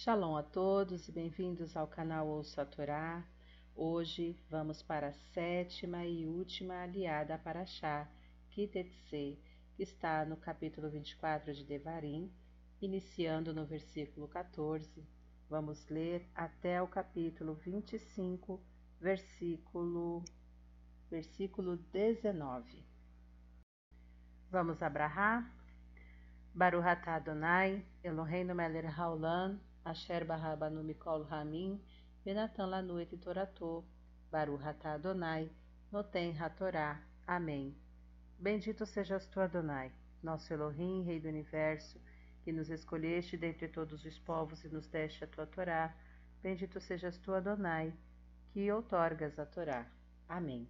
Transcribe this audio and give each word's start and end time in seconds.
Shalom 0.00 0.36
a 0.36 0.44
todos 0.44 1.08
e 1.08 1.12
bem-vindos 1.12 1.76
ao 1.76 1.88
canal 1.88 2.28
Ouça 2.28 2.62
a 2.62 2.64
Torá. 2.64 3.26
Hoje 3.74 4.40
vamos 4.48 4.80
para 4.80 5.08
a 5.08 5.12
sétima 5.12 6.06
e 6.06 6.24
última 6.24 6.84
aliada 6.84 7.36
para 7.36 7.66
Chá, 7.66 8.08
Kitetse, 8.48 9.36
que 9.74 9.82
está 9.82 10.24
no 10.24 10.36
capítulo 10.36 10.88
24 10.88 11.52
de 11.52 11.64
Devarim, 11.64 12.32
iniciando 12.80 13.52
no 13.52 13.66
versículo 13.66 14.28
14. 14.28 15.04
Vamos 15.50 15.88
ler 15.88 16.30
até 16.32 16.80
o 16.80 16.86
capítulo 16.86 17.54
25, 17.54 18.62
versículo, 19.00 20.22
versículo 21.10 21.76
19. 21.76 22.86
Vamos 24.48 24.80
abrahar? 24.80 25.52
Baruch 26.54 26.86
atah 26.86 27.16
Adonai, 27.16 27.84
Eloheinu 28.04 28.54
melech 28.54 28.86
haolam, 28.86 29.60
Asher 29.84 30.24
Barrabanu 30.24 30.82
Mikol 30.82 31.24
Ramin, 31.28 31.80
Benatan 32.24 32.70
Lanu 32.70 33.00
et 33.00 33.16
Torato, 33.18 33.84
Baruch 34.30 34.62
Atah 34.62 34.94
Adonai, 34.94 35.50
Noten 35.90 36.34
Hatorá. 36.36 37.00
Amém. 37.26 37.74
Bendito 38.38 38.86
sejas 38.86 39.26
tu, 39.26 39.40
Adonai, 39.40 39.90
nosso 40.22 40.52
Elohim, 40.52 41.02
Rei 41.02 41.18
do 41.20 41.28
Universo, 41.28 42.00
que 42.44 42.52
nos 42.52 42.70
escolheste 42.70 43.36
dentre 43.36 43.68
todos 43.68 44.04
os 44.04 44.18
povos 44.18 44.64
e 44.64 44.68
nos 44.68 44.86
deste 44.86 45.24
a 45.24 45.26
tua 45.26 45.46
Torá. 45.46 45.94
Bendito 46.42 46.80
sejas 46.80 47.18
tu, 47.18 47.34
Adonai, 47.34 47.92
que 48.52 48.70
outorgas 48.70 49.38
a 49.38 49.46
Torá. 49.46 49.86
Amém. 50.28 50.68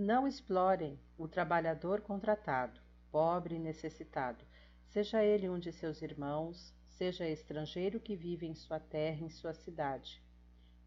Não 0.00 0.28
explorem 0.28 0.96
o 1.18 1.26
trabalhador 1.26 2.02
contratado, 2.02 2.80
pobre 3.10 3.56
e 3.56 3.58
necessitado, 3.58 4.44
seja 4.86 5.24
ele 5.24 5.48
um 5.48 5.58
de 5.58 5.72
seus 5.72 6.00
irmãos, 6.02 6.72
seja 6.86 7.28
estrangeiro 7.28 7.98
que 7.98 8.14
vive 8.14 8.46
em 8.46 8.54
sua 8.54 8.78
terra, 8.78 9.24
em 9.24 9.28
sua 9.28 9.52
cidade. 9.52 10.22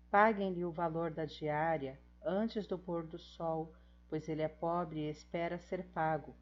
Paguem-lhe 0.09 0.63
o 0.63 0.71
valor 0.71 1.11
da 1.11 1.25
diária 1.25 1.99
antes 2.23 2.65
do 2.65 2.79
pôr 2.79 3.05
do 3.05 3.19
sol, 3.19 3.73
pois 4.07 4.29
ele 4.29 4.43
é 4.43 4.47
pobre 4.47 5.01
e 5.01 5.09
espera 5.09 5.59
ser 5.59 5.83
pago. 5.87 6.33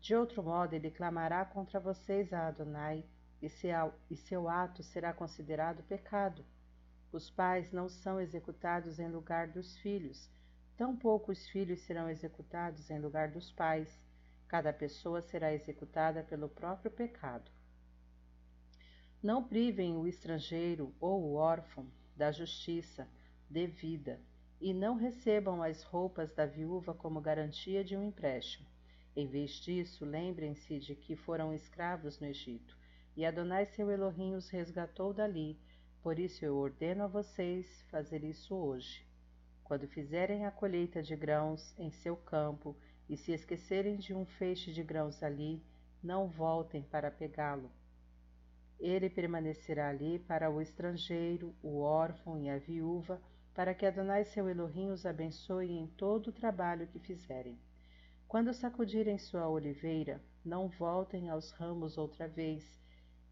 De 0.00 0.12
outro 0.12 0.42
modo, 0.42 0.74
ele 0.74 0.90
clamará 0.90 1.44
contra 1.44 1.78
vocês 1.78 2.32
a 2.32 2.48
Adonai, 2.48 3.04
e 3.40 3.48
seu, 3.48 3.94
e 4.10 4.16
seu 4.16 4.48
ato 4.48 4.82
será 4.82 5.12
considerado 5.12 5.84
pecado. 5.84 6.44
Os 7.12 7.30
pais 7.30 7.70
não 7.70 7.88
são 7.88 8.20
executados 8.20 8.98
em 8.98 9.06
lugar 9.06 9.46
dos 9.46 9.76
filhos, 9.76 10.28
Tampouco 10.76 11.32
os 11.32 11.48
filhos 11.48 11.80
serão 11.80 12.10
executados 12.10 12.90
em 12.90 12.98
lugar 12.98 13.30
dos 13.30 13.50
pais, 13.50 13.98
cada 14.46 14.72
pessoa 14.72 15.22
será 15.22 15.52
executada 15.54 16.22
pelo 16.22 16.48
próprio 16.48 16.90
pecado. 16.90 17.50
Não 19.22 19.42
privem 19.42 19.96
o 19.96 20.06
estrangeiro 20.06 20.94
ou 21.00 21.22
o 21.22 21.34
órfão 21.34 21.90
da 22.14 22.30
justiça 22.30 23.08
devida, 23.48 24.20
e 24.60 24.74
não 24.74 24.96
recebam 24.96 25.62
as 25.62 25.82
roupas 25.82 26.32
da 26.32 26.44
viúva 26.44 26.94
como 26.94 27.20
garantia 27.20 27.82
de 27.82 27.96
um 27.96 28.02
empréstimo. 28.02 28.66
Em 29.14 29.26
vez 29.26 29.52
disso, 29.52 30.04
lembrem-se 30.04 30.78
de 30.78 30.94
que 30.94 31.16
foram 31.16 31.54
escravos 31.54 32.20
no 32.20 32.26
Egito, 32.26 32.76
e 33.16 33.24
Adonai 33.24 33.64
seu 33.64 33.90
Elohim 33.90 34.34
os 34.34 34.50
resgatou 34.50 35.14
dali, 35.14 35.58
por 36.02 36.18
isso 36.18 36.44
eu 36.44 36.56
ordeno 36.56 37.04
a 37.04 37.06
vocês 37.06 37.82
fazer 37.90 38.22
isso 38.22 38.54
hoje. 38.54 39.05
Quando 39.66 39.88
fizerem 39.88 40.46
a 40.46 40.50
colheita 40.52 41.02
de 41.02 41.16
grãos 41.16 41.74
em 41.76 41.90
seu 41.90 42.16
campo 42.16 42.76
e 43.08 43.16
se 43.16 43.32
esquecerem 43.32 43.96
de 43.96 44.14
um 44.14 44.24
feixe 44.24 44.72
de 44.72 44.80
grãos 44.80 45.24
ali, 45.24 45.60
não 46.00 46.28
voltem 46.28 46.84
para 46.84 47.10
pegá-lo. 47.10 47.68
Ele 48.78 49.10
permanecerá 49.10 49.88
ali 49.88 50.20
para 50.20 50.48
o 50.48 50.62
estrangeiro, 50.62 51.52
o 51.64 51.80
órfão 51.80 52.38
e 52.38 52.48
a 52.48 52.58
viúva, 52.58 53.20
para 53.52 53.74
que 53.74 53.84
Adonai 53.84 54.24
seu 54.24 54.48
Elohim 54.48 54.90
os 54.90 55.04
abençoe 55.04 55.72
em 55.72 55.88
todo 55.88 56.28
o 56.28 56.32
trabalho 56.32 56.86
que 56.86 57.00
fizerem. 57.00 57.58
Quando 58.28 58.54
sacudirem 58.54 59.18
sua 59.18 59.48
oliveira, 59.48 60.22
não 60.44 60.68
voltem 60.68 61.28
aos 61.28 61.50
ramos 61.50 61.98
outra 61.98 62.28
vez. 62.28 62.78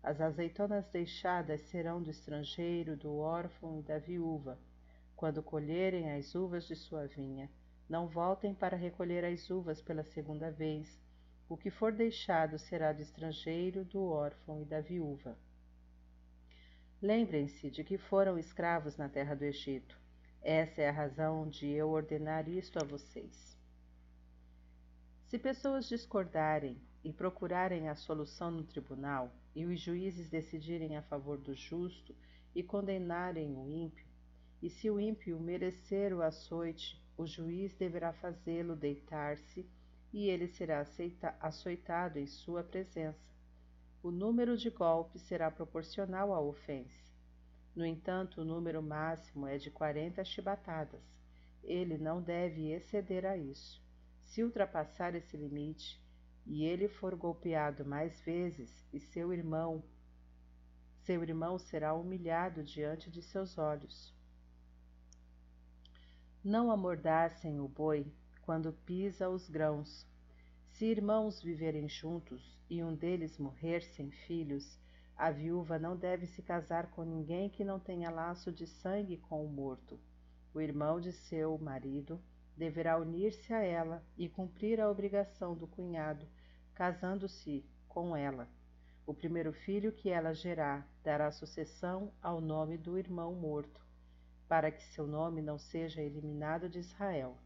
As 0.03 0.21
azeitonas 0.21 0.84
deixadas 0.89 1.61
serão 1.61 2.03
do 2.03 2.11
estrangeiro, 2.11 2.97
do 2.97 3.19
órfão 3.19 3.78
e 3.78 3.83
da 3.83 4.00
viúva 4.00 4.59
quando 5.16 5.42
colherem 5.42 6.12
as 6.12 6.34
uvas 6.34 6.66
de 6.66 6.75
sua 6.75 7.06
vinha, 7.06 7.50
não 7.88 8.08
voltem 8.08 8.54
para 8.54 8.76
recolher 8.76 9.25
as 9.25 9.50
uvas 9.50 9.80
pela 9.80 10.02
segunda 10.02 10.50
vez. 10.50 11.00
O 11.48 11.56
que 11.56 11.70
for 11.70 11.92
deixado 11.92 12.58
será 12.58 12.92
do 12.92 13.02
estrangeiro, 13.02 13.84
do 13.84 14.02
órfão 14.04 14.60
e 14.60 14.64
da 14.64 14.80
viúva. 14.80 15.36
Lembrem-se 17.00 17.70
de 17.70 17.84
que 17.84 17.98
foram 17.98 18.38
escravos 18.38 18.97
na 18.97 19.08
terra 19.08 19.34
do 19.34 19.44
Egito. 19.44 19.98
Essa 20.41 20.82
é 20.82 20.88
a 20.88 20.92
razão 20.92 21.48
de 21.48 21.66
eu 21.69 21.91
ordenar 21.91 22.48
isto 22.48 22.78
a 22.78 22.84
vocês. 22.84 23.58
Se 25.28 25.38
pessoas 25.38 25.88
discordarem 25.88 26.81
e 27.02 27.12
procurarem 27.12 27.88
a 27.88 27.94
solução 27.94 28.50
no 28.50 28.64
tribunal, 28.64 29.31
e 29.54 29.64
os 29.64 29.81
juízes 29.81 30.28
decidirem 30.28 30.96
a 30.96 31.02
favor 31.02 31.38
do 31.38 31.54
justo 31.54 32.14
e 32.54 32.62
condenarem 32.62 33.56
o 33.56 33.70
ímpio, 33.70 34.03
e 34.64 34.70
se 34.70 34.88
o 34.88 34.98
ímpio 34.98 35.38
merecer 35.38 36.14
o 36.14 36.22
açoite, 36.22 36.98
o 37.19 37.26
juiz 37.26 37.75
deverá 37.75 38.14
fazê-lo 38.14 38.75
deitar-se, 38.75 39.69
e 40.10 40.30
ele 40.30 40.48
será 40.48 40.86
açoitado 41.38 42.19
em 42.19 42.26
sua 42.26 42.64
presença. 42.64 43.30
O 44.02 44.10
número 44.10 44.56
de 44.56 44.70
golpes 44.70 45.20
será 45.20 45.50
proporcional 45.50 46.32
à 46.32 46.41
ofensa. 46.41 47.12
No 47.76 47.84
entanto, 47.84 48.41
o 48.41 48.44
número 48.44 48.82
máximo 48.82 49.47
é 49.47 49.58
de 49.58 49.70
quarenta 49.70 50.25
chibatadas. 50.25 51.02
Ele 51.62 51.98
não 51.98 52.22
deve 52.22 52.72
exceder 52.72 53.26
a 53.26 53.36
isso. 53.36 53.84
Se 54.22 54.42
ultrapassar 54.42 55.14
esse 55.14 55.36
limite, 55.36 56.02
e 56.46 56.64
ele 56.64 56.88
for 56.88 57.14
golpeado 57.14 57.84
mais 57.84 58.19
vezes, 58.22 58.70
e 58.94 58.98
seu 58.98 59.31
irmão, 59.31 59.84
seu 61.02 61.22
irmão 61.22 61.58
será 61.58 61.92
humilhado 61.92 62.62
diante 62.62 63.10
de 63.10 63.20
seus 63.20 63.58
olhos. 63.58 64.13
Não 66.44 66.71
amordassem 66.71 67.59
o 67.59 67.66
boi 67.66 68.12
quando 68.43 68.71
pisa 68.84 69.31
os 69.31 69.49
grãos. 69.49 70.06
Se 70.72 70.84
irmãos 70.84 71.41
viverem 71.41 71.88
juntos 71.88 72.60
e 72.69 72.84
um 72.84 72.94
deles 72.94 73.38
morrer 73.38 73.81
sem 73.81 74.10
filhos, 74.10 74.78
a 75.16 75.31
viúva 75.31 75.78
não 75.78 75.97
deve 75.97 76.27
se 76.27 76.43
casar 76.43 76.91
com 76.91 77.03
ninguém 77.03 77.49
que 77.49 77.65
não 77.65 77.81
tenha 77.81 78.10
laço 78.10 78.53
de 78.53 78.66
sangue 78.66 79.16
com 79.16 79.43
o 79.43 79.49
morto. 79.49 79.99
O 80.53 80.60
irmão 80.60 81.00
de 81.00 81.12
seu 81.12 81.56
marido 81.56 82.21
deverá 82.55 82.99
unir-se 82.99 83.55
a 83.55 83.62
ela 83.62 84.05
e 84.15 84.28
cumprir 84.28 84.82
a 84.82 84.91
obrigação 84.91 85.56
do 85.56 85.66
cunhado, 85.66 86.28
casando-se 86.75 87.65
com 87.88 88.15
ela. 88.15 88.47
O 89.06 89.15
primeiro 89.15 89.55
filho 89.55 89.91
que 89.91 90.11
ela 90.11 90.34
gerar 90.34 90.87
dará 91.03 91.32
sucessão 91.32 92.12
ao 92.21 92.38
nome 92.38 92.76
do 92.76 92.99
irmão 92.99 93.32
morto 93.32 93.84
para 94.54 94.70
que 94.70 94.84
seu 94.84 95.04
nome 95.04 95.42
não 95.42 95.59
seja 95.59 96.00
eliminado 96.00 96.69
de 96.69 96.78
Israel. 96.78 97.37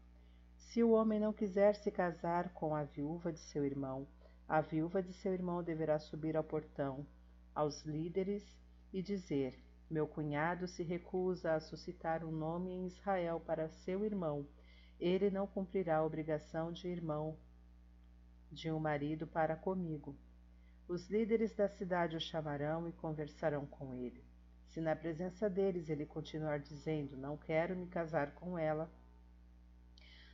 Se 0.55 0.83
o 0.83 0.91
homem 0.91 1.19
não 1.19 1.33
quiser 1.33 1.73
se 1.73 1.89
casar 1.89 2.53
com 2.53 2.75
a 2.75 2.83
viúva 2.83 3.33
de 3.33 3.39
seu 3.39 3.65
irmão, 3.65 4.07
a 4.47 4.61
viúva 4.61 5.01
de 5.01 5.11
seu 5.13 5.33
irmão 5.33 5.63
deverá 5.63 5.97
subir 5.97 6.37
ao 6.37 6.43
portão, 6.43 7.03
aos 7.55 7.81
líderes, 7.81 8.43
e 8.93 9.01
dizer: 9.01 9.57
Meu 9.89 10.07
cunhado 10.07 10.67
se 10.67 10.83
recusa 10.83 11.55
a 11.55 11.59
suscitar 11.59 12.23
um 12.23 12.31
nome 12.31 12.69
em 12.69 12.85
Israel 12.85 13.39
para 13.39 13.69
seu 13.69 14.05
irmão. 14.05 14.45
Ele 14.99 15.31
não 15.31 15.47
cumprirá 15.47 15.97
a 15.97 16.05
obrigação 16.05 16.71
de 16.71 16.87
irmão 16.87 17.35
de 18.51 18.71
um 18.71 18.79
marido 18.79 19.25
para 19.25 19.55
comigo. 19.55 20.15
Os 20.87 21.09
líderes 21.09 21.55
da 21.55 21.67
cidade 21.67 22.15
o 22.15 22.21
chamarão 22.21 22.87
e 22.87 22.91
conversarão 22.91 23.65
com 23.65 23.95
ele. 23.95 24.28
Se 24.69 24.79
na 24.79 24.95
presença 24.95 25.49
deles 25.49 25.89
ele 25.89 26.05
continuar 26.05 26.59
dizendo: 26.59 27.17
Não 27.17 27.35
quero 27.35 27.75
me 27.75 27.87
casar 27.87 28.31
com 28.35 28.57
ela, 28.57 28.89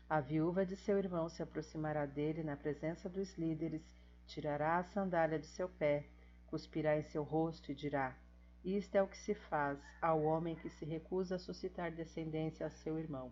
a 0.07 0.19
viúva 0.19 0.65
de 0.65 0.75
seu 0.75 0.99
irmão 0.99 1.27
se 1.29 1.41
aproximará 1.41 2.05
dele 2.05 2.43
na 2.43 2.55
presença 2.55 3.09
dos 3.09 3.35
líderes, 3.37 3.81
tirará 4.27 4.77
a 4.77 4.83
sandália 4.83 5.39
de 5.39 5.47
seu 5.47 5.67
pé, 5.67 6.05
cuspirá 6.45 6.97
em 6.97 7.03
seu 7.03 7.23
rosto 7.23 7.71
e 7.71 7.75
dirá: 7.75 8.15
Isto 8.63 8.95
é 8.95 9.01
o 9.01 9.07
que 9.07 9.17
se 9.17 9.33
faz 9.33 9.79
ao 10.01 10.21
homem 10.21 10.55
que 10.55 10.69
se 10.69 10.85
recusa 10.85 11.35
a 11.35 11.39
suscitar 11.39 11.91
descendência 11.91 12.67
a 12.67 12.69
seu 12.69 12.99
irmão. 12.99 13.31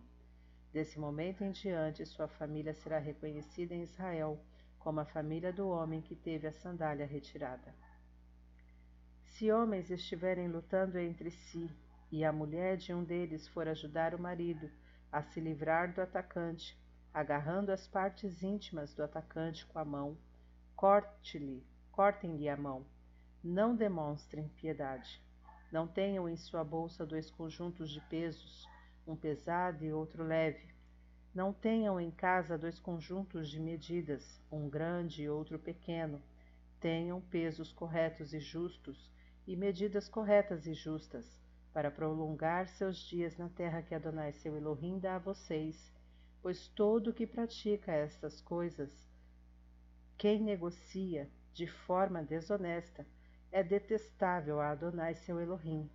Desse 0.72 0.98
momento 0.98 1.44
em 1.44 1.52
diante, 1.52 2.04
sua 2.04 2.26
família 2.26 2.74
será 2.74 2.98
reconhecida 2.98 3.74
em 3.74 3.82
Israel 3.82 4.40
como 4.78 5.00
a 5.00 5.04
família 5.04 5.52
do 5.52 5.68
homem 5.68 6.00
que 6.00 6.16
teve 6.16 6.48
a 6.48 6.52
sandália 6.52 7.06
retirada. 7.06 7.72
Se 9.34 9.50
homens 9.50 9.90
estiverem 9.90 10.46
lutando 10.46 10.96
entre 10.96 11.28
si, 11.32 11.68
e 12.12 12.24
a 12.24 12.32
mulher 12.32 12.76
de 12.76 12.94
um 12.94 13.02
deles 13.02 13.48
for 13.48 13.66
ajudar 13.66 14.14
o 14.14 14.18
marido 14.18 14.70
a 15.10 15.24
se 15.24 15.40
livrar 15.40 15.92
do 15.92 16.00
atacante, 16.00 16.78
agarrando 17.12 17.72
as 17.72 17.84
partes 17.88 18.44
íntimas 18.44 18.94
do 18.94 19.02
atacante 19.02 19.66
com 19.66 19.80
a 19.80 19.84
mão, 19.84 20.16
corte-lhe, 20.76 21.66
cortem-lhe 21.90 22.48
a 22.48 22.56
mão. 22.56 22.86
Não 23.42 23.74
demonstrem 23.74 24.48
piedade. 24.50 25.20
Não 25.72 25.88
tenham 25.88 26.28
em 26.28 26.36
sua 26.36 26.62
bolsa 26.62 27.04
dois 27.04 27.28
conjuntos 27.28 27.90
de 27.90 28.00
pesos, 28.02 28.68
um 29.04 29.16
pesado 29.16 29.84
e 29.84 29.92
outro 29.92 30.22
leve. 30.22 30.72
Não 31.34 31.52
tenham 31.52 32.00
em 32.00 32.12
casa 32.12 32.56
dois 32.56 32.78
conjuntos 32.78 33.50
de 33.50 33.58
medidas, 33.58 34.40
um 34.48 34.68
grande 34.68 35.24
e 35.24 35.28
outro 35.28 35.58
pequeno. 35.58 36.22
Tenham 36.78 37.20
pesos 37.20 37.72
corretos 37.72 38.32
e 38.32 38.38
justos, 38.38 39.12
e 39.46 39.56
medidas 39.56 40.08
corretas 40.08 40.66
e 40.66 40.74
justas, 40.74 41.40
para 41.72 41.90
prolongar 41.90 42.68
seus 42.68 42.98
dias 42.98 43.36
na 43.36 43.48
terra 43.48 43.82
que 43.82 43.94
Adonai 43.94 44.32
seu 44.32 44.56
Elohim 44.56 44.98
dá 44.98 45.16
a 45.16 45.18
vocês, 45.18 45.92
pois 46.40 46.68
todo 46.68 47.08
o 47.08 47.12
que 47.12 47.26
pratica 47.26 47.92
estas 47.92 48.40
coisas, 48.40 48.90
quem 50.16 50.40
negocia 50.40 51.28
de 51.52 51.66
forma 51.66 52.22
desonesta, 52.22 53.06
é 53.50 53.62
detestável 53.62 54.60
a 54.60 54.70
Adonai 54.70 55.14
seu 55.14 55.40
Elohim. 55.40 55.90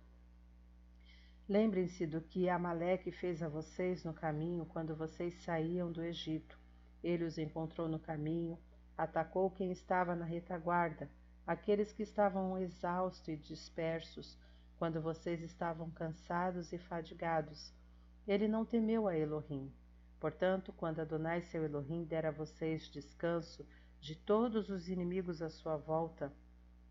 Lembrem-se 1.48 2.06
do 2.06 2.20
que 2.20 2.48
Amaleque 2.48 3.10
fez 3.10 3.42
a 3.42 3.48
vocês 3.48 4.04
no 4.04 4.14
caminho 4.14 4.64
quando 4.66 4.94
vocês 4.94 5.34
saíam 5.42 5.90
do 5.90 6.02
Egito. 6.02 6.58
Ele 7.02 7.24
os 7.24 7.38
encontrou 7.38 7.88
no 7.88 7.98
caminho, 7.98 8.58
atacou 8.96 9.50
quem 9.50 9.72
estava 9.72 10.14
na 10.14 10.24
retaguarda, 10.24 11.10
aqueles 11.50 11.92
que 11.92 12.04
estavam 12.04 12.56
exaustos 12.56 13.26
e 13.26 13.36
dispersos, 13.36 14.38
quando 14.78 15.00
vocês 15.00 15.42
estavam 15.42 15.90
cansados 15.90 16.72
e 16.72 16.78
fadigados. 16.78 17.72
Ele 18.24 18.46
não 18.46 18.64
temeu 18.64 19.08
a 19.08 19.18
Elohim. 19.18 19.68
Portanto, 20.20 20.72
quando 20.72 21.00
Adonai 21.00 21.42
seu 21.42 21.64
Elohim 21.64 22.04
der 22.04 22.24
a 22.24 22.30
vocês 22.30 22.84
descanso 22.84 23.66
de 24.00 24.14
todos 24.14 24.70
os 24.70 24.88
inimigos 24.88 25.42
à 25.42 25.50
sua 25.50 25.76
volta, 25.76 26.32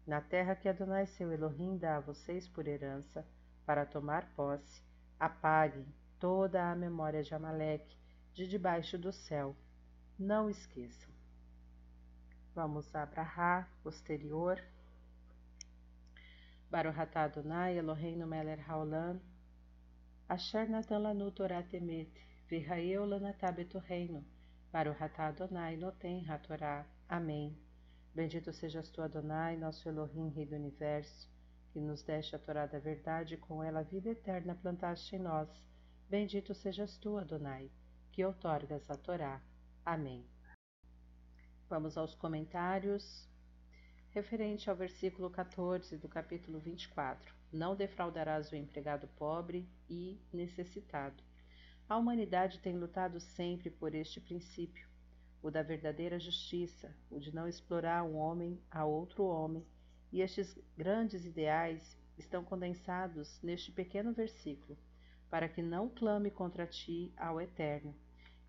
na 0.05 0.19
terra 0.19 0.57
que 0.57 0.67
Adonai 0.67 1.05
seu 1.05 1.31
Elohim 1.31 1.77
dá 1.77 1.95
a 1.95 2.01
vocês 2.01 2.45
por 2.45 2.67
herança, 2.67 3.25
para 3.65 3.85
tomar 3.85 4.27
posse, 4.35 4.81
apaguem 5.17 5.85
toda 6.19 6.69
a 6.69 6.75
memória 6.75 7.23
de 7.23 7.33
Amaleque 7.33 7.95
de 8.33 8.45
debaixo 8.45 8.97
do 8.97 9.13
céu. 9.13 9.55
Não 10.19 10.49
esqueçam. 10.49 11.18
Vamos 12.59 12.93
a 12.93 13.03
Abraha, 13.03 13.65
posterior. 13.81 14.61
Baruhatá 16.69 17.23
Adonai, 17.23 17.77
Eloheinu 17.77 18.27
Meler 18.27 18.59
Haolam, 18.69 19.17
Asher 20.27 20.69
Natan 20.69 20.97
Lanu 20.97 21.31
Torah 21.31 21.63
Temet, 21.63 22.11
Virraeu 22.49 23.05
Lanatá 23.05 23.49
Betorreino, 23.49 24.25
Baruhatá 24.73 25.27
Adonai, 25.27 25.77
Noten 25.77 26.25
HaTorah. 26.27 26.85
Amém. 27.07 27.57
Bendito 28.13 28.51
sejas 28.51 28.89
tu, 28.89 29.01
Adonai, 29.01 29.55
nosso 29.55 29.87
Elohim, 29.87 30.27
Rei 30.27 30.45
do 30.45 30.57
Universo, 30.57 31.29
que 31.71 31.79
nos 31.79 32.03
deste 32.03 32.35
a 32.35 32.39
Torá 32.39 32.65
da 32.65 32.77
verdade 32.77 33.35
e 33.35 33.37
com 33.37 33.63
ela 33.63 33.79
a 33.79 33.83
vida 33.83 34.09
eterna 34.09 34.53
plantaste 34.53 35.15
em 35.15 35.19
nós. 35.19 35.49
Bendito 36.09 36.53
sejas 36.53 36.97
tu, 36.97 37.17
Adonai, 37.17 37.71
que 38.11 38.25
outorgas 38.25 38.91
a 38.91 38.97
Torá. 38.97 39.41
Amém. 39.85 40.27
Vamos 41.69 41.97
aos 41.97 42.15
comentários. 42.15 43.29
Referente 44.09 44.71
ao 44.71 44.75
versículo 44.75 45.29
14 45.29 45.97
do 45.97 46.09
capítulo 46.09 46.59
24: 46.59 47.31
Não 47.53 47.75
defraudarás 47.75 48.51
o 48.51 48.55
empregado 48.55 49.07
pobre 49.09 49.69
e 49.87 50.19
necessitado. 50.33 51.23
A 51.87 51.95
humanidade 51.95 52.57
tem 52.57 52.75
lutado 52.75 53.19
sempre 53.19 53.69
por 53.69 53.93
este 53.93 54.19
princípio 54.19 54.89
o 55.43 55.49
da 55.51 55.61
verdadeira 55.61 56.19
justiça, 56.19 56.93
o 57.09 57.19
de 57.19 57.33
não 57.33 57.47
explorar 57.47 58.03
um 58.03 58.17
homem 58.17 58.59
a 58.71 58.83
outro 58.83 59.23
homem, 59.23 59.65
e 60.11 60.21
estes 60.21 60.57
grandes 60.75 61.23
ideais 61.23 61.95
estão 62.17 62.43
condensados 62.43 63.39
neste 63.41 63.71
pequeno 63.71 64.11
versículo, 64.11 64.77
para 65.29 65.47
que 65.47 65.61
não 65.61 65.87
clame 65.87 66.31
contra 66.31 66.65
ti 66.65 67.13
ao 67.15 67.39
Eterno. 67.39 67.95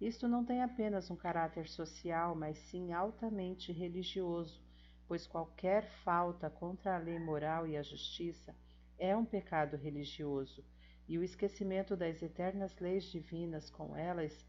Isto 0.00 0.26
não 0.26 0.44
tem 0.44 0.62
apenas 0.62 1.10
um 1.10 1.16
caráter 1.16 1.68
social, 1.68 2.34
mas 2.34 2.56
sim 2.56 2.92
altamente 2.92 3.70
religioso, 3.70 4.62
pois 5.06 5.26
qualquer 5.26 5.84
falta 6.02 6.48
contra 6.48 6.94
a 6.94 6.98
lei 6.98 7.18
moral 7.18 7.66
e 7.66 7.76
a 7.76 7.82
justiça 7.82 8.56
é 8.98 9.14
um 9.14 9.24
pecado 9.24 9.76
religioso, 9.76 10.64
e 11.06 11.18
o 11.18 11.22
esquecimento 11.22 11.96
das 11.96 12.22
eternas 12.22 12.78
leis 12.78 13.04
divinas 13.04 13.68
com 13.68 13.96
elas 13.96 14.48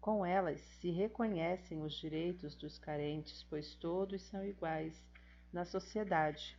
com 0.00 0.24
elas 0.24 0.60
se 0.80 0.90
reconhecem 0.90 1.82
os 1.82 1.92
direitos 1.92 2.56
dos 2.56 2.78
carentes, 2.78 3.42
pois 3.44 3.74
todos 3.74 4.22
são 4.22 4.42
iguais 4.42 5.06
na 5.52 5.64
sociedade. 5.66 6.58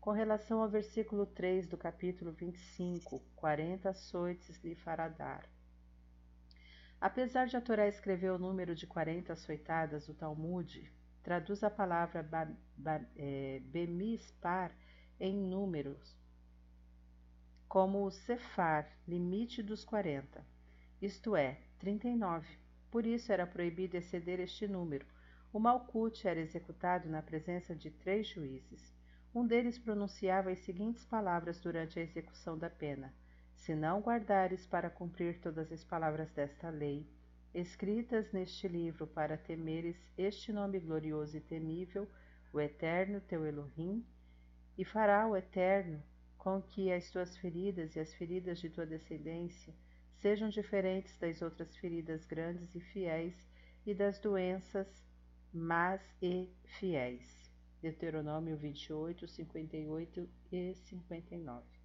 Com 0.00 0.12
relação 0.12 0.62
ao 0.62 0.68
versículo 0.68 1.26
3 1.26 1.66
do 1.66 1.76
capítulo 1.76 2.30
25, 2.30 3.20
40 3.34 3.90
açoites 3.90 4.62
lhe 4.62 4.76
fará 4.76 5.08
dar. 5.08 5.44
Apesar 7.06 7.46
de 7.46 7.56
a 7.56 7.60
Torá 7.60 7.86
escrever 7.86 8.32
o 8.32 8.38
número 8.38 8.74
de 8.74 8.84
40 8.84 9.32
açoitadas, 9.32 10.08
o 10.08 10.14
Talmud 10.14 10.92
traduz 11.22 11.62
a 11.62 11.70
palavra 11.70 12.20
ba, 12.20 12.52
ba, 12.76 13.00
é, 13.14 13.60
bemispar 13.66 14.76
em 15.20 15.32
números, 15.32 16.18
como 17.68 18.04
o 18.04 18.10
Sefar, 18.10 18.90
limite 19.06 19.62
dos 19.62 19.84
40, 19.84 20.44
isto 21.00 21.36
é, 21.36 21.60
39. 21.78 22.44
Por 22.90 23.06
isso 23.06 23.30
era 23.30 23.46
proibido 23.46 23.96
exceder 23.96 24.40
este 24.40 24.66
número. 24.66 25.06
O 25.52 25.60
Malkut 25.60 26.26
era 26.26 26.40
executado 26.40 27.08
na 27.08 27.22
presença 27.22 27.72
de 27.72 27.88
três 27.88 28.26
juízes. 28.26 28.92
Um 29.32 29.46
deles 29.46 29.78
pronunciava 29.78 30.50
as 30.50 30.58
seguintes 30.58 31.04
palavras 31.04 31.60
durante 31.60 32.00
a 32.00 32.02
execução 32.02 32.58
da 32.58 32.68
pena: 32.68 33.14
Se 33.66 33.74
não 33.74 34.00
guardares 34.00 34.64
para 34.64 34.88
cumprir 34.88 35.40
todas 35.40 35.72
as 35.72 35.82
palavras 35.82 36.30
desta 36.30 36.70
lei, 36.70 37.04
escritas 37.52 38.30
neste 38.30 38.68
livro 38.68 39.08
para 39.08 39.36
temeres 39.36 39.96
este 40.16 40.52
nome 40.52 40.78
glorioso 40.78 41.36
e 41.36 41.40
temível, 41.40 42.08
o 42.52 42.60
Eterno 42.60 43.20
teu 43.20 43.44
Elohim, 43.44 44.06
e 44.78 44.84
fará 44.84 45.26
o 45.26 45.36
Eterno 45.36 46.00
com 46.38 46.62
que 46.62 46.92
as 46.92 47.10
tuas 47.10 47.36
feridas 47.38 47.96
e 47.96 47.98
as 47.98 48.14
feridas 48.14 48.60
de 48.60 48.70
tua 48.70 48.86
descendência 48.86 49.74
sejam 50.14 50.48
diferentes 50.48 51.18
das 51.18 51.42
outras 51.42 51.76
feridas 51.76 52.24
grandes 52.24 52.72
e 52.72 52.78
fiéis 52.78 53.34
e 53.84 53.92
das 53.92 54.20
doenças 54.20 54.86
más 55.52 56.00
e 56.22 56.54
fiéis. 56.78 57.50
Deuteronômio 57.82 58.56
28, 58.56 59.26
58 59.26 60.28
e 60.52 60.72
59. 60.72 61.75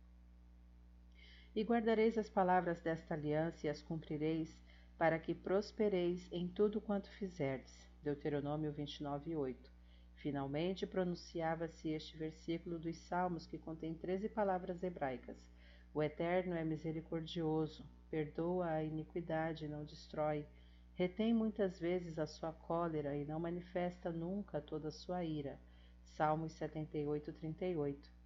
E 1.54 1.64
guardareis 1.64 2.18
as 2.18 2.30
palavras 2.30 2.80
desta 2.80 3.14
aliança 3.14 3.68
e 3.68 3.70
as 3.70 3.82
cumprireis, 3.82 4.58
para 4.98 5.20
que 5.20 5.36
prospereis 5.36 6.32
em 6.32 6.48
tudo 6.48 6.80
quanto 6.80 7.10
fizerdes. 7.10 7.90
Deuteronômio 8.02 8.72
29, 8.72 9.36
8. 9.36 9.70
Finalmente 10.16 10.88
pronunciava-se 10.88 11.90
este 11.90 12.16
versículo 12.16 12.80
dos 12.80 12.98
Salmos 13.00 13.46
que 13.46 13.58
contém 13.58 13.94
treze 13.94 14.30
palavras 14.30 14.82
hebraicas. 14.82 15.38
O 15.94 16.02
Eterno 16.02 16.56
é 16.56 16.64
misericordioso, 16.64 17.84
perdoa 18.10 18.68
a 18.68 18.84
iniquidade 18.84 19.66
e 19.66 19.68
não 19.68 19.84
destrói, 19.84 20.46
retém 20.94 21.34
muitas 21.34 21.78
vezes 21.78 22.18
a 22.18 22.26
sua 22.26 22.54
cólera 22.54 23.18
e 23.18 23.26
não 23.26 23.42
manifesta 23.42 24.10
nunca 24.10 24.62
toda 24.62 24.88
a 24.88 24.92
sua 24.92 25.26
ira. 25.26 25.60
Salmos 26.06 26.54
78, 26.54 27.34
38. 27.34 28.21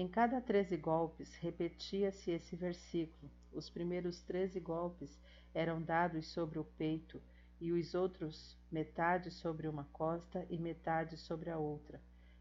Em 0.00 0.08
cada 0.08 0.40
treze 0.40 0.78
golpes 0.78 1.34
repetia-se 1.34 2.30
esse 2.30 2.56
versículo. 2.56 3.30
Os 3.52 3.68
primeiros 3.68 4.22
treze 4.22 4.58
golpes 4.58 5.20
eram 5.52 5.82
dados 5.82 6.26
sobre 6.28 6.58
o 6.58 6.64
peito 6.64 7.20
e 7.60 7.70
os 7.70 7.94
outros 7.94 8.56
metade 8.72 9.30
sobre 9.30 9.68
uma 9.68 9.84
costa 9.92 10.46
e 10.48 10.56
metade 10.56 11.18
sobre 11.18 11.50
a 11.50 11.58
outra. 11.58 12.00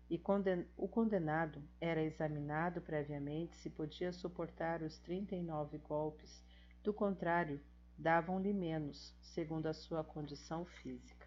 E 0.10 0.18
conden 0.18 0.66
o 0.78 0.88
condenado 0.88 1.62
era 1.82 2.02
examinado 2.02 2.80
previamente 2.80 3.58
se 3.58 3.70
podia 3.70 4.14
suportar 4.14 4.82
os 4.82 4.98
trinta 4.98 5.36
e 5.36 5.44
nove 5.44 5.80
golpes 5.80 6.42
do 6.82 6.94
contrário, 6.94 7.60
davam-lhe 7.98 8.54
menos, 8.54 9.14
segundo 9.20 9.68
a 9.68 9.74
sua 9.74 10.02
condição 10.02 10.64
física. 10.64 11.19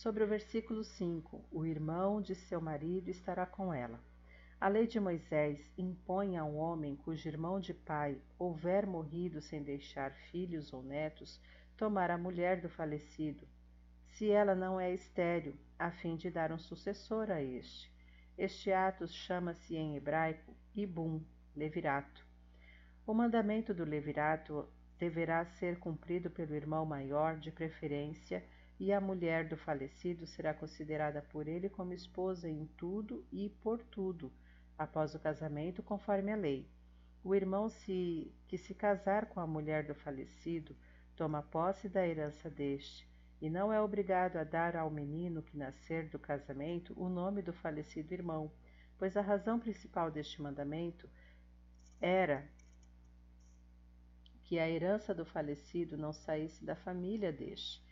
Sobre 0.00 0.24
o 0.24 0.26
versículo 0.26 0.82
5: 0.82 1.44
O 1.52 1.66
irmão 1.66 2.22
de 2.22 2.34
seu 2.34 2.58
marido 2.58 3.10
estará 3.10 3.44
com 3.44 3.74
ela. 3.74 4.00
A 4.58 4.66
lei 4.66 4.86
de 4.86 4.98
Moisés 4.98 5.60
impõe 5.76 6.38
a 6.38 6.44
um 6.44 6.56
homem 6.56 6.96
cujo 6.96 7.28
irmão 7.28 7.60
de 7.60 7.74
pai 7.74 8.18
houver 8.38 8.86
morrido 8.86 9.42
sem 9.42 9.62
deixar 9.62 10.12
filhos 10.30 10.72
ou 10.72 10.82
netos 10.82 11.38
tomar 11.76 12.10
a 12.10 12.16
mulher 12.16 12.62
do 12.62 12.68
falecido, 12.70 13.46
se 14.06 14.30
ela 14.30 14.54
não 14.54 14.80
é 14.80 14.90
estéril, 14.90 15.54
a 15.78 15.90
fim 15.90 16.16
de 16.16 16.30
dar 16.30 16.50
um 16.50 16.58
sucessor 16.58 17.30
a 17.30 17.42
este. 17.42 17.92
Este 18.38 18.72
ato 18.72 19.06
chama-se 19.06 19.76
em 19.76 19.96
hebraico 19.96 20.56
Ibum, 20.74 21.22
levirato. 21.54 22.24
O 23.06 23.12
mandamento 23.12 23.74
do 23.74 23.84
levirato 23.84 24.66
deverá 24.98 25.44
ser 25.44 25.78
cumprido 25.78 26.30
pelo 26.30 26.54
irmão 26.54 26.86
maior, 26.86 27.38
de 27.38 27.50
preferência, 27.50 28.42
e 28.80 28.94
a 28.94 29.00
mulher 29.00 29.46
do 29.46 29.58
falecido 29.58 30.26
será 30.26 30.54
considerada 30.54 31.20
por 31.20 31.46
ele 31.46 31.68
como 31.68 31.92
esposa 31.92 32.48
em 32.48 32.64
tudo 32.78 33.22
e 33.30 33.50
por 33.62 33.82
tudo, 33.82 34.32
após 34.78 35.14
o 35.14 35.18
casamento, 35.20 35.82
conforme 35.82 36.32
a 36.32 36.36
lei. 36.36 36.66
O 37.22 37.34
irmão 37.34 37.68
se, 37.68 38.34
que 38.48 38.56
se 38.56 38.74
casar 38.74 39.26
com 39.26 39.38
a 39.38 39.46
mulher 39.46 39.86
do 39.86 39.94
falecido 39.94 40.74
toma 41.14 41.42
posse 41.42 41.90
da 41.90 42.08
herança 42.08 42.48
deste, 42.48 43.06
e 43.38 43.50
não 43.50 43.70
é 43.70 43.78
obrigado 43.78 44.38
a 44.38 44.44
dar 44.44 44.74
ao 44.74 44.90
menino 44.90 45.42
que 45.42 45.58
nascer 45.58 46.08
do 46.08 46.18
casamento 46.18 46.94
o 46.98 47.10
nome 47.10 47.42
do 47.42 47.52
falecido 47.52 48.14
irmão, 48.14 48.50
pois 48.96 49.14
a 49.14 49.20
razão 49.20 49.60
principal 49.60 50.10
deste 50.10 50.40
mandamento 50.40 51.06
era 52.00 52.48
que 54.44 54.58
a 54.58 54.66
herança 54.66 55.14
do 55.14 55.26
falecido 55.26 55.98
não 55.98 56.14
saísse 56.14 56.64
da 56.64 56.74
família 56.74 57.30
deste. 57.30 57.89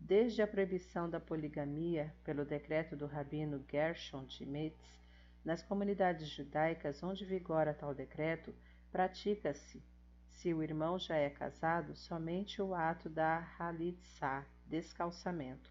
Desde 0.00 0.40
a 0.42 0.46
proibição 0.46 1.08
da 1.08 1.20
poligamia 1.20 2.12
pelo 2.24 2.44
decreto 2.44 2.96
do 2.96 3.06
rabino 3.06 3.64
Gershon 3.70 4.24
de 4.24 4.46
Metz, 4.46 4.98
nas 5.44 5.62
comunidades 5.62 6.28
judaicas 6.28 7.02
onde 7.02 7.24
vigora 7.24 7.74
tal 7.74 7.94
decreto, 7.94 8.52
pratica-se, 8.90 9.82
se 10.30 10.54
o 10.54 10.62
irmão 10.62 10.98
já 10.98 11.16
é 11.16 11.28
casado, 11.28 11.94
somente 11.94 12.62
o 12.62 12.74
ato 12.74 13.08
da 13.08 13.46
halitzá, 13.58 14.44
descalçamento, 14.66 15.70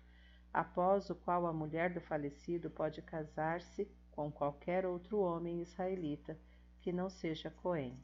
após 0.53 1.09
o 1.09 1.15
qual 1.15 1.48
a 1.48 1.51
mulher 1.51 1.91
do 1.91 2.00
falecido 2.00 2.69
pode 2.69 3.01
casar-se 3.01 3.89
com 4.12 4.31
qualquer 4.31 4.86
outro 4.86 5.19
homem 5.19 5.59
israelita 5.59 6.38
que 6.81 6.93
não 6.93 7.09
seja 7.09 7.50
Cohen. 7.50 8.00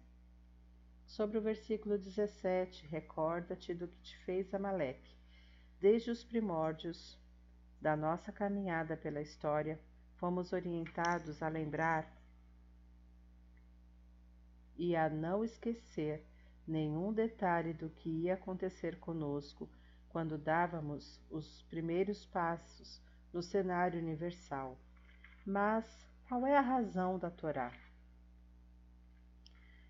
Sobre 1.06 1.38
o 1.38 1.42
versículo 1.42 1.98
17, 1.98 2.88
recorda-te 2.88 3.74
do 3.74 3.88
que 3.88 4.02
te 4.02 4.18
fez 4.26 4.54
Amaleque. 4.54 5.16
Desde 5.86 6.10
os 6.10 6.24
primórdios 6.24 7.16
da 7.80 7.96
nossa 7.96 8.32
caminhada 8.32 8.98
pela 8.98 9.22
história, 9.22 9.80
fomos 10.16 10.52
orientados 10.52 11.44
a 11.44 11.48
lembrar 11.48 12.12
e 14.76 14.96
a 14.96 15.08
não 15.08 15.44
esquecer 15.44 16.26
nenhum 16.68 17.14
detalhe 17.14 17.72
do 17.72 17.88
que 17.88 18.10
ia 18.10 18.34
acontecer 18.34 19.00
conosco 19.00 19.70
quando 20.10 20.40
dávamos 20.40 21.22
os 21.30 21.62
primeiros 21.70 22.26
passos 22.26 23.00
no 23.32 23.44
cenário 23.44 24.00
universal. 24.00 24.80
Mas 25.46 25.86
qual 26.28 26.48
é 26.48 26.58
a 26.58 26.62
razão 26.62 27.20
da 27.20 27.30
Torá? 27.30 27.72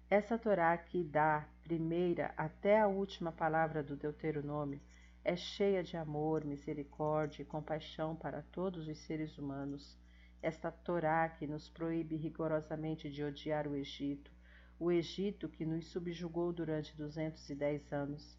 Essa 0.09 0.37
Torá 0.37 0.77
que 0.77 1.05
dá 1.05 1.47
primeira 1.63 2.33
até 2.35 2.81
a 2.81 2.87
última 2.89 3.31
palavra 3.31 3.81
do 3.81 3.95
Deuteronômio 3.95 4.81
é 5.25 5.35
cheia 5.35 5.83
de 5.83 5.97
amor, 5.97 6.45
misericórdia 6.45 7.41
e 7.41 7.45
compaixão 7.45 8.15
para 8.15 8.43
todos 8.43 8.87
os 8.87 8.99
seres 8.99 9.37
humanos 9.39 9.97
esta 10.39 10.71
Torá 10.71 11.27
que 11.27 11.47
nos 11.47 11.67
proíbe 11.67 12.15
rigorosamente 12.15 13.09
de 13.09 13.23
odiar 13.23 13.67
o 13.67 13.75
Egito, 13.75 14.31
o 14.79 14.91
Egito 14.91 15.49
que 15.49 15.65
nos 15.65 15.87
subjugou 15.87 16.53
durante 16.53 16.95
210 16.95 17.91
anos. 17.91 18.37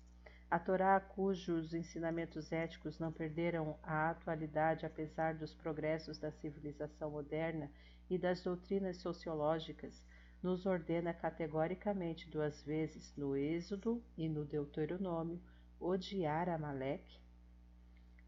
A 0.49 0.61
Torá 0.61 1.01
cujos 1.01 1.75
ensinamentos 1.75 2.53
éticos 2.53 3.01
não 3.01 3.11
perderam 3.11 3.77
a 3.83 4.11
atualidade 4.11 4.87
apesar 4.87 5.35
dos 5.35 5.53
progressos 5.53 6.17
da 6.17 6.31
civilização 6.31 7.11
moderna 7.11 7.69
e 8.09 8.17
das 8.17 8.41
doutrinas 8.41 8.99
sociológicas, 8.99 10.01
nos 10.41 10.65
ordena 10.65 11.13
categoricamente 11.13 12.31
duas 12.31 12.63
vezes 12.63 13.13
no 13.17 13.37
Êxodo 13.37 14.01
e 14.17 14.29
no 14.29 14.45
Deuteronômio 14.45 15.43
odiar 15.81 16.49
Amaleque 16.49 17.27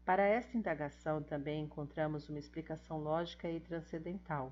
para 0.09 0.23
esta 0.23 0.57
indagação 0.57 1.21
também 1.21 1.63
encontramos 1.63 2.29
uma 2.29 2.39
explicação 2.39 2.97
lógica 2.97 3.47
e 3.47 3.59
transcendental, 3.59 4.51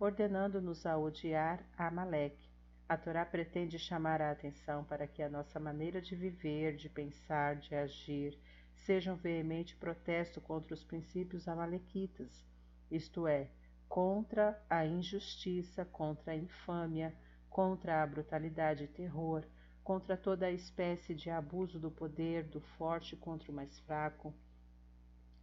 ordenando-nos 0.00 0.84
a 0.84 0.98
odiar 0.98 1.64
Amaleque. 1.78 2.50
A 2.88 2.96
Torá 2.96 3.24
pretende 3.24 3.78
chamar 3.78 4.20
a 4.20 4.32
atenção 4.32 4.82
para 4.82 5.06
que 5.06 5.22
a 5.22 5.28
nossa 5.28 5.60
maneira 5.60 6.02
de 6.02 6.16
viver, 6.16 6.74
de 6.74 6.88
pensar, 6.88 7.54
de 7.54 7.72
agir, 7.72 8.36
seja 8.74 9.12
um 9.12 9.16
veemente 9.16 9.76
protesto 9.76 10.40
contra 10.40 10.74
os 10.74 10.82
princípios 10.82 11.46
amalequitas, 11.46 12.44
isto 12.90 13.28
é, 13.28 13.48
contra 13.88 14.60
a 14.68 14.84
injustiça, 14.84 15.84
contra 15.84 16.32
a 16.32 16.36
infâmia, 16.36 17.14
contra 17.48 18.02
a 18.02 18.06
brutalidade 18.08 18.82
e 18.82 18.88
terror, 18.88 19.44
contra 19.86 20.16
toda 20.16 20.50
espécie 20.50 21.14
de 21.14 21.30
abuso 21.30 21.78
do 21.78 21.92
poder 21.92 22.42
do 22.42 22.60
forte 22.60 23.14
contra 23.14 23.52
o 23.52 23.54
mais 23.54 23.78
fraco, 23.78 24.34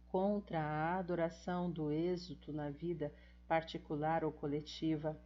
contra 0.08 0.60
a 0.60 0.98
adoração 0.98 1.70
do 1.70 1.90
êxito 1.90 2.52
na 2.52 2.68
vida 2.68 3.10
particular 3.48 4.22
ou 4.22 4.30
coletiva. 4.30 5.18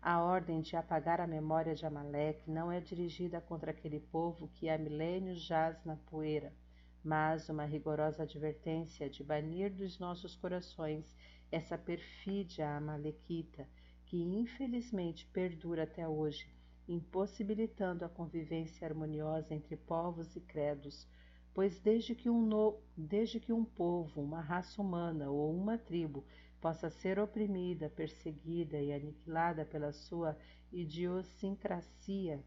A 0.00 0.22
ordem 0.22 0.62
de 0.62 0.74
apagar 0.74 1.20
a 1.20 1.26
memória 1.26 1.74
de 1.74 1.84
Amaleque 1.84 2.50
não 2.50 2.72
é 2.72 2.80
dirigida 2.80 3.42
contra 3.42 3.72
aquele 3.72 4.00
povo 4.00 4.48
que 4.54 4.70
há 4.70 4.78
milênios 4.78 5.42
jaz 5.42 5.84
na 5.84 5.96
poeira, 5.96 6.50
mas 7.04 7.50
uma 7.50 7.66
rigorosa 7.66 8.22
advertência 8.22 9.10
de 9.10 9.22
banir 9.22 9.70
dos 9.70 9.98
nossos 9.98 10.34
corações 10.34 11.14
essa 11.50 11.76
perfídia 11.76 12.74
amalequita 12.74 13.68
que 14.06 14.16
infelizmente 14.16 15.26
perdura 15.26 15.82
até 15.82 16.08
hoje, 16.08 16.48
impossibilitando 16.92 18.04
a 18.04 18.08
convivência 18.08 18.86
harmoniosa 18.86 19.54
entre 19.54 19.76
povos 19.76 20.36
e 20.36 20.40
credos, 20.40 21.08
pois 21.54 21.80
desde 21.80 22.14
que, 22.14 22.30
um 22.30 22.40
no... 22.40 22.78
desde 22.96 23.40
que 23.40 23.52
um 23.52 23.64
povo, 23.64 24.20
uma 24.20 24.40
raça 24.40 24.80
humana 24.80 25.30
ou 25.30 25.54
uma 25.54 25.78
tribo 25.78 26.24
possa 26.60 26.90
ser 26.90 27.18
oprimida, 27.18 27.90
perseguida 27.90 28.80
e 28.80 28.92
aniquilada 28.92 29.64
pela 29.64 29.92
sua 29.92 30.36
idiosincrasia, 30.70 32.42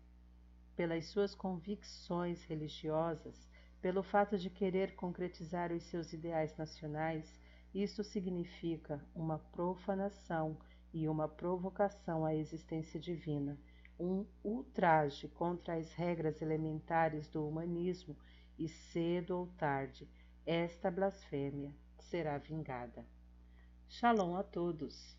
pelas 0.75 1.05
suas 1.07 1.35
convicções 1.35 2.43
religiosas, 2.43 3.47
pelo 3.81 4.01
fato 4.01 4.37
de 4.37 4.49
querer 4.49 4.95
concretizar 4.95 5.71
os 5.71 5.83
seus 5.83 6.11
ideais 6.13 6.55
nacionais, 6.57 7.39
isso 7.73 8.03
significa 8.03 9.05
uma 9.13 9.37
profanação 9.37 10.57
e 10.93 11.07
uma 11.09 11.27
provocação 11.27 12.25
à 12.25 12.33
existência 12.33 12.99
divina, 12.99 13.59
um 13.99 14.25
ultraje 14.43 15.27
contra 15.29 15.75
as 15.75 15.93
regras 15.93 16.41
elementares 16.41 17.27
do 17.27 17.47
humanismo 17.47 18.15
e 18.57 18.67
cedo 18.67 19.37
ou 19.37 19.47
tarde 19.57 20.07
esta 20.45 20.91
blasfêmia 20.91 21.73
será 21.99 22.37
vingada. 22.37 23.05
Shalom 23.87 24.35
a 24.35 24.43
todos! 24.43 25.17